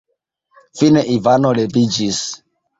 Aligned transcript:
Fine 0.79 1.05
Ivano 1.17 1.53
leviĝis. 1.61 2.27